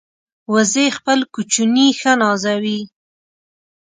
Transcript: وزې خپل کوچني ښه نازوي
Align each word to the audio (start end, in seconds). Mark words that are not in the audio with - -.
وزې 0.53 0.85
خپل 0.97 1.19
کوچني 1.33 1.87
ښه 1.99 2.13
نازوي 2.21 2.79